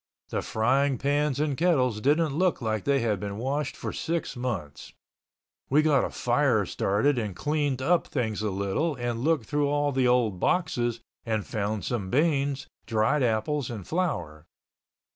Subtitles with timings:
[0.29, 4.93] The frying pans and kettles didn't look like they had been washed for six months.
[5.69, 9.91] We got a fire started and cleaned up things a little and looked through all
[9.91, 14.47] the old boxes and found some beans, dried apples and flour.